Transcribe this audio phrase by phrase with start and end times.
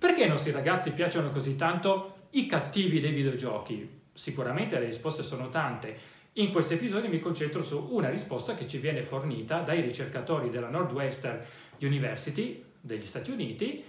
[0.00, 4.00] Perché ai nostri ragazzi piacciono così tanto i cattivi dei videogiochi?
[4.14, 5.94] Sicuramente le risposte sono tante.
[6.34, 10.70] In questo episodio mi concentro su una risposta che ci viene fornita dai ricercatori della
[10.70, 11.38] Northwestern
[11.80, 13.84] University degli Stati Uniti,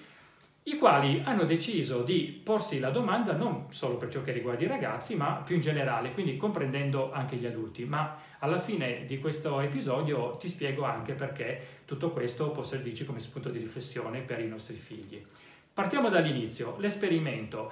[0.63, 4.67] i quali hanno deciso di porsi la domanda non solo per ciò che riguarda i
[4.67, 7.85] ragazzi, ma più in generale, quindi comprendendo anche gli adulti.
[7.85, 13.21] Ma alla fine di questo episodio ti spiego anche perché tutto questo può servirci come
[13.21, 15.25] spunto di riflessione per i nostri figli.
[15.73, 17.71] Partiamo dall'inizio, l'esperimento.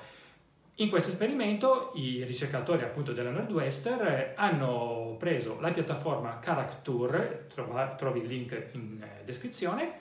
[0.76, 7.48] In questo esperimento i ricercatori appunto della Northwestern hanno preso la piattaforma Character,
[7.98, 9.98] trovi il link in eh, descrizione,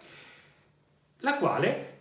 [1.19, 1.99] la quale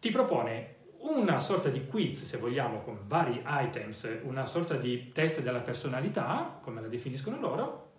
[0.00, 5.42] ti propone una sorta di quiz, se vogliamo, con vari items, una sorta di test
[5.42, 7.90] della personalità, come la definiscono loro,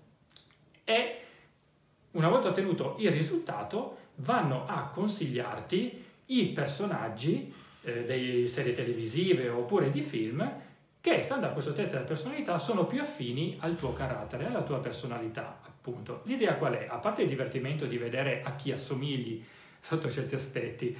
[0.84, 1.22] e
[2.12, 9.90] una volta ottenuto il risultato vanno a consigliarti i personaggi eh, delle serie televisive oppure
[9.90, 10.66] di film
[11.00, 14.80] che, stando a questo test della personalità, sono più affini al tuo carattere, alla tua
[14.80, 16.22] personalità, appunto.
[16.26, 16.88] L'idea qual è?
[16.90, 19.44] A parte il divertimento di vedere a chi assomigli
[19.80, 20.96] sotto certi aspetti,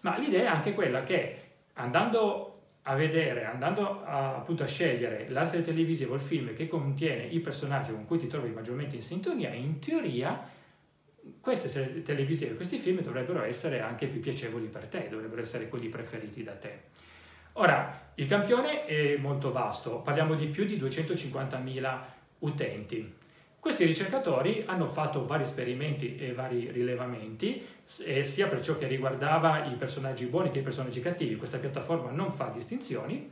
[0.00, 1.42] ma l'idea è anche quella che
[1.74, 2.50] andando
[2.82, 7.24] a vedere, andando a, appunto a scegliere la serie televisiva o il film che contiene
[7.24, 10.46] i personaggi con cui ti trovi maggiormente in sintonia, in teoria
[11.40, 16.42] queste televisive, questi film dovrebbero essere anche più piacevoli per te, dovrebbero essere quelli preferiti
[16.42, 16.92] da te.
[17.54, 21.98] Ora, il campione è molto vasto, parliamo di più di 250.000
[22.40, 23.14] utenti.
[23.58, 29.74] Questi ricercatori hanno fatto vari esperimenti e vari rilevamenti, sia per ciò che riguardava i
[29.76, 33.30] personaggi buoni che i personaggi cattivi, questa piattaforma non fa distinzioni,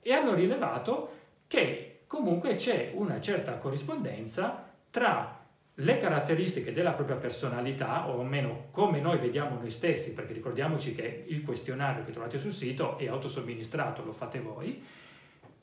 [0.00, 1.12] e hanno rilevato
[1.46, 5.46] che comunque c'è una certa corrispondenza tra
[5.80, 11.24] le caratteristiche della propria personalità, o almeno come noi vediamo noi stessi, perché ricordiamoci che
[11.28, 14.82] il questionario che trovate sul sito è autosomministrato, lo fate voi,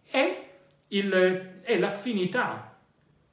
[0.09, 0.47] e,
[0.89, 2.77] il, e l'affinità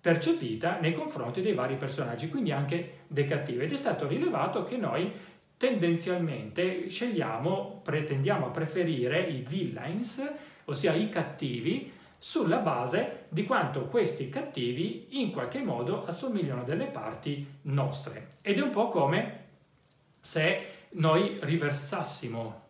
[0.01, 3.63] percepita nei confronti dei vari personaggi, quindi anche dei cattivi.
[3.63, 5.13] Ed è stato rilevato che noi
[5.57, 10.21] tendenzialmente scegliamo, pretendiamo a preferire i villains,
[10.65, 11.93] ossia i cattivi,
[12.23, 18.35] sulla base di quanto questi cattivi in qualche modo assomigliano a delle parti nostre.
[18.43, 19.41] Ed è un po' come
[20.21, 22.61] se noi riversassimo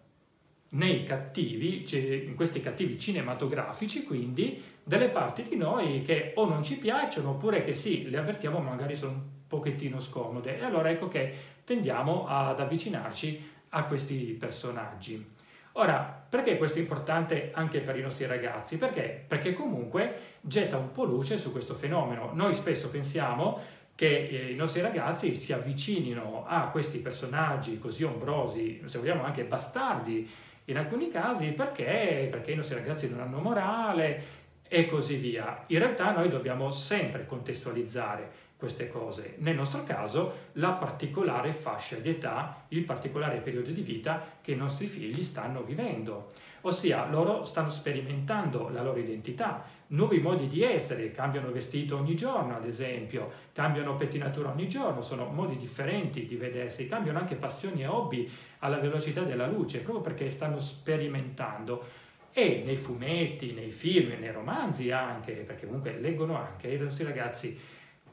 [0.70, 1.84] nei cattivi,
[2.26, 7.62] in questi cattivi cinematografici, quindi delle parti di noi che o non ci piacciono oppure
[7.62, 10.60] che sì, le avvertiamo ma magari sono un pochettino scomode.
[10.60, 11.34] E allora ecco che
[11.64, 15.40] tendiamo ad avvicinarci a questi personaggi.
[15.72, 18.78] Ora, perché questo è importante anche per i nostri ragazzi?
[18.78, 19.24] Perché?
[19.26, 22.30] Perché comunque getta un po' luce su questo fenomeno.
[22.34, 23.60] Noi spesso pensiamo
[23.94, 29.44] che eh, i nostri ragazzi si avvicinino a questi personaggi così ombrosi, se vogliamo anche
[29.44, 30.28] bastardi
[30.66, 34.40] in alcuni casi, perché, perché i nostri ragazzi non hanno morale,
[34.72, 35.64] e così via.
[35.66, 38.30] In realtà noi dobbiamo sempre contestualizzare
[38.62, 39.34] queste cose.
[39.38, 44.56] Nel nostro caso la particolare fascia di età, il particolare periodo di vita che i
[44.56, 46.30] nostri figli stanno vivendo.
[46.60, 52.54] Ossia, loro stanno sperimentando la loro identità, nuovi modi di essere, cambiano vestito ogni giorno,
[52.54, 57.86] ad esempio, cambiano pettinatura ogni giorno, sono modi differenti di vedersi, cambiano anche passioni e
[57.86, 58.30] hobby
[58.60, 61.84] alla velocità della luce, proprio perché stanno sperimentando
[62.30, 67.58] e nei fumetti, nei film, nei romanzi anche, perché comunque leggono anche i nostri ragazzi,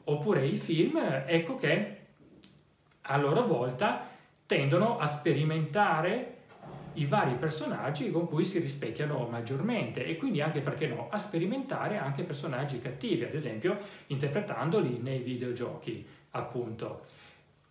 [0.04, 1.96] oppure i film, ecco che
[3.02, 4.08] a loro volta
[4.46, 6.38] tendono a sperimentare
[6.94, 11.98] i vari personaggi con cui si rispecchiano maggiormente e quindi anche perché no a sperimentare
[11.98, 13.78] anche personaggi cattivi ad esempio
[14.08, 17.18] interpretandoli nei videogiochi appunto.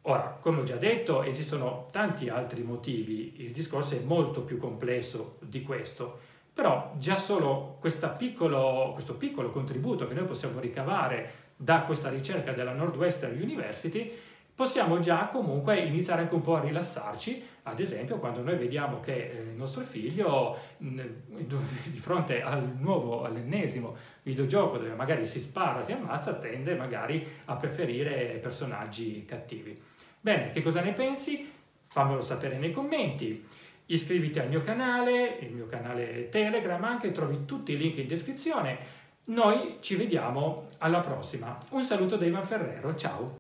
[0.04, 3.44] Ora come ho già detto esistono tanti altri motivi.
[3.44, 6.28] Il discorso è molto più complesso di questo.
[6.54, 7.78] Però già solo
[8.18, 14.18] piccolo, questo piccolo contributo che noi possiamo ricavare da questa ricerca della Northwestern University,
[14.56, 19.30] possiamo già comunque iniziare anche un po' a rilassarci, ad esempio quando noi vediamo che
[19.30, 25.92] eh, il nostro figlio di fronte al nuovo, all'ennesimo videogioco dove magari si spara, si
[25.92, 29.78] ammazza, tende magari a preferire personaggi cattivi.
[30.22, 31.52] Bene, che cosa ne pensi?
[31.88, 33.46] Fammelo sapere nei commenti
[33.88, 38.78] iscriviti al mio canale, il mio canale Telegram, anche trovi tutti i link in descrizione.
[39.30, 41.56] Noi ci vediamo alla prossima.
[41.70, 43.38] Un saluto da Ivan Ferrero, ciao!